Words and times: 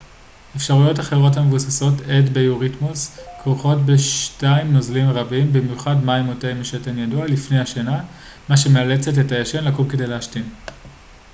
אפשרויות 0.55 0.99
אחרות 0.99 1.37
המבוססות 1.37 1.93
עת 2.07 2.29
ביוריתמוס 2.33 3.19
כרוכות 3.43 3.77
בשתיית 3.85 4.63
נוזלים 4.65 5.09
רבים 5.09 5.53
במיוחד 5.53 6.03
מים 6.05 6.29
או 6.29 6.33
תה 6.33 6.53
משתן 6.53 6.97
ידוע 6.99 7.25
לפני 7.27 7.59
השינה 7.59 8.03
מה 8.49 8.57
שמאלצת 8.57 9.11
את 9.25 9.31
הישן 9.31 9.63
לקום 9.63 9.89
כדי 9.89 10.07
להשתין 10.07 10.49